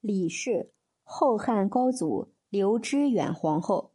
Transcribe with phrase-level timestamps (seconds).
[0.00, 0.72] 李氏，
[1.04, 3.90] 后汉高祖刘知远皇后。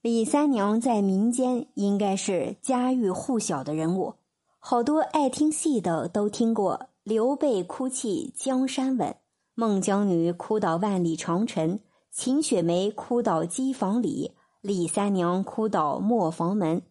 [0.00, 4.14] 李三娘在民间应该是家喻户晓的人物，
[4.58, 9.14] 好多爱听戏的都听过刘备哭泣江山稳，
[9.54, 11.78] 孟姜女哭倒万里长城，
[12.10, 16.82] 秦雪梅哭倒机房里，李三娘哭倒磨房门。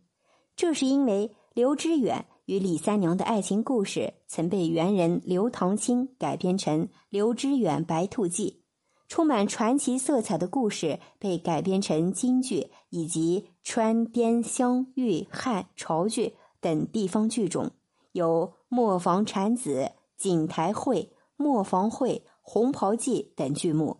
[0.55, 8.59] 这是因为刘知远与李三娘的爱情故事曾被元人刘唐卿改编成《刘知远白兔记》。
[9.07, 17.71] 充满传奇色彩的故事被改编成京剧以及川滇湘豫汉潮剧等地方剧种，
[18.13, 19.79] 有《磨坊产子》
[20.15, 21.03] 《锦台会》
[21.35, 22.09] 《磨坊会》
[22.41, 23.97] 《红袍记》等剧目。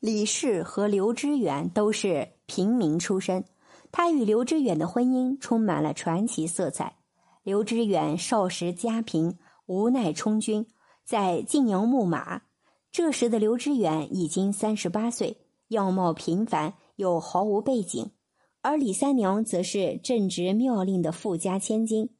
[0.00, 3.44] 李氏和刘知远都是平民出身，
[3.92, 6.96] 他与刘知远的婚姻充满了传奇色彩。
[7.42, 10.64] 刘知远少时家贫，无奈充军，
[11.04, 12.42] 在晋阳牧马。
[12.92, 15.38] 这时的刘知远已经三十八岁，
[15.68, 18.12] 样貌平凡又毫无背景，
[18.60, 22.10] 而李三娘则是正值妙龄的富家千金，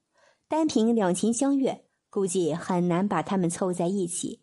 [0.48, 4.42] 单凭两情相悦，估计很难把他们凑在一起。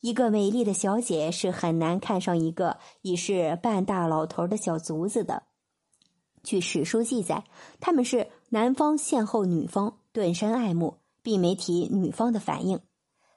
[0.00, 5.42] 一个美丽的小姐是很难看上一个已是半大老头的小卒子的。
[6.42, 7.44] 据史书记载，
[7.80, 12.80] 他们是男方邂逅女方，顿生爱慕，并没提女方的反应。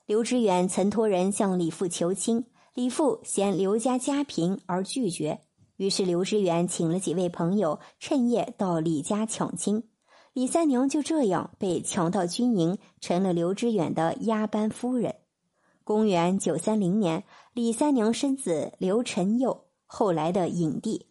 [0.08, 5.42] 刘知远曾托人向李父求亲，李父嫌刘家家贫而拒绝。
[5.78, 9.84] 于是刘知远请了几位朋友，趁夜到李家抢亲。
[10.34, 15.14] 李三娘就这样被抢到军营，成了刘知远的压班夫人。
[15.84, 21.06] 公元九三零年，李三娘生子刘承佑，后来的影帝。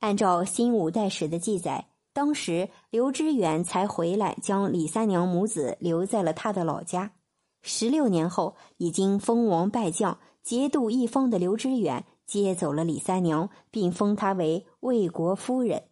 [0.00, 1.86] 按照《新五代史》的记载，
[2.16, 7.12] 当时刘知远才回来，将李三娘母子留在了他的老家。
[7.60, 15.82] 十六年后，已经封王拜将、节度一方的刘知远接走了李三娘，并封她为魏国夫人。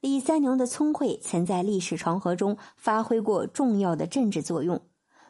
[0.00, 4.80] 李三娘的聪慧曾在历史长河中发挥过重要的政治作用。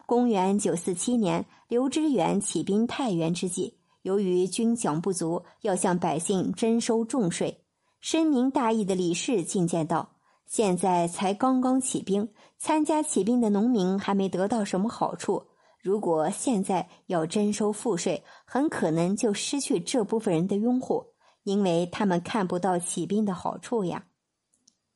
[0.04, 7.64] 公元九四七年，刘知远起兵太原之际，由于军饷不足，要向百姓征收重税。
[8.02, 10.10] 深明大义的李氏进谏道
[10.46, 12.28] ：“现在才刚刚起兵，
[12.58, 15.46] 参加起兵的农民还没得到什么好处。”
[15.84, 21.08] 如果现在要征收赋税，很可能就失去这部分人的拥护，
[21.42, 24.06] 因为他们看不到起兵的好处呀。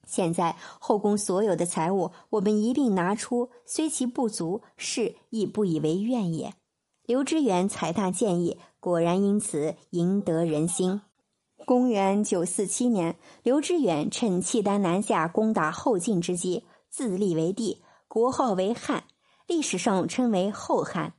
[0.06, 6.54] 现在后宫所有的财物，我们一并拿出，虽其不足，是亦不以为怨也。
[7.04, 11.02] 刘知远采纳建议，果然因此赢得人心。
[11.68, 19.04] 公元九四七年，刘知远趁契丹南下攻打后晋之机，自立为帝，国号为汉。
[19.46, 21.12] 历史上称为后汉，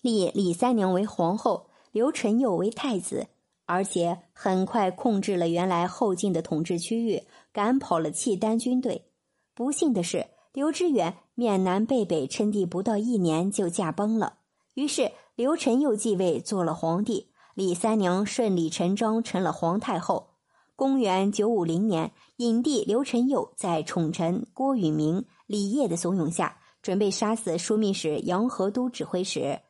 [0.00, 3.26] 立李三娘为皇后，刘承佑为太子，
[3.66, 9.10] 而且很快控制了原来后晋的统治区域，赶跑了契丹军队。
[9.52, 14.38] 不幸的是，刘知远面南背北称帝不到一年就驾崩了，
[14.72, 20.30] 于是刘承佑继位做了皇帝，李三娘顺理成章成了皇太后。
[20.76, 26.58] 公元九五零年，影帝刘承佑在宠臣郭允明、李烨的怂恿下。
[26.82, 29.60] 准备杀死枢密使杨和都指挥使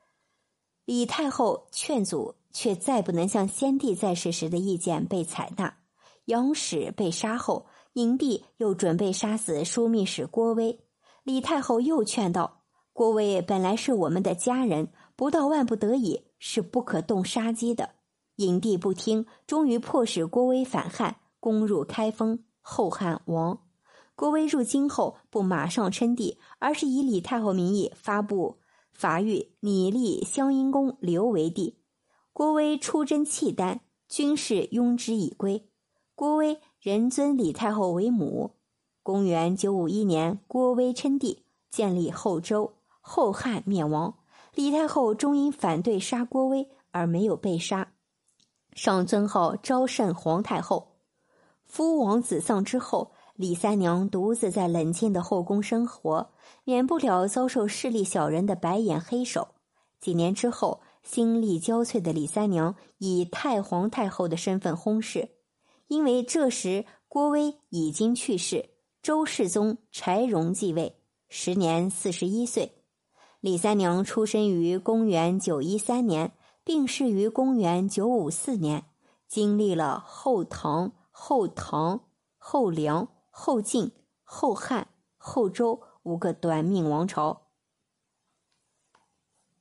[0.87, 5.77] 李太后劝阻，却再不能像先帝在世时的意见被采纳。
[6.25, 10.81] 杨使被杀后，影帝又准备杀死枢密使郭威。
[11.23, 12.63] 李太后又劝道
[12.95, 17.91] ：“郭威本来是我们的家人，不到万不得已是不可动杀机的。”
[18.37, 23.61] 隐帝不听，终于迫使郭威反汉，攻入开封，后汉亡。
[24.15, 28.59] 郭威入京后，不马上称帝，而是以李太后名义发布
[28.91, 31.79] 法谕，拟立襄阴公刘为帝。
[32.33, 35.69] 郭威出征契丹，军士拥之以归。
[36.15, 38.53] 郭威仍尊李太后为母。
[39.03, 44.15] 公元九五一年，郭威称帝，建立后周，后汉灭亡。
[44.55, 47.93] 李太后终因反对杀郭威而没有被杀，
[48.75, 50.97] 上尊号昭慎皇太后。
[51.65, 53.13] 夫王子丧之后。
[53.35, 56.31] 李三娘独自在冷清的后宫生活，
[56.65, 59.49] 免不了遭受势力小人的白眼黑手。
[59.99, 65.31] 几年之后，心力交瘁的李三娘以太皇太后的身份薨逝，
[65.89, 68.69] 因为这时郭威已经去世，
[69.03, 70.95] 周世宗柴荣继位，
[71.31, 72.82] 时年四十一岁。
[73.43, 76.33] 李三娘出生于公元九一三年，
[76.65, 78.87] 病逝于公元九五四年，
[79.29, 82.01] 经历了后唐、后唐、
[82.39, 83.09] 后梁。
[83.35, 83.93] 后晋、
[84.25, 87.47] 后汉、后周五个短命王朝，